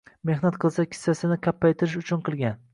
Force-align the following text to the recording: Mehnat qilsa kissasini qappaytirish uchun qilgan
Mehnat 0.29 0.57
qilsa 0.63 0.85
kissasini 0.95 1.39
qappaytirish 1.51 2.01
uchun 2.05 2.29
qilgan 2.31 2.63